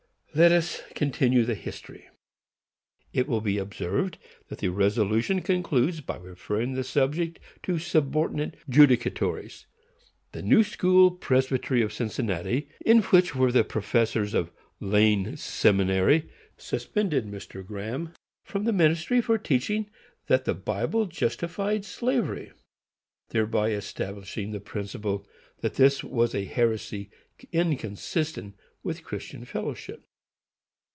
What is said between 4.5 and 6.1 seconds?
the resolution concludes